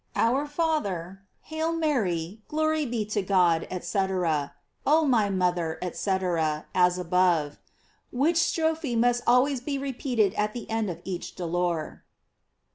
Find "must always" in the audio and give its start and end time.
8.97-9.61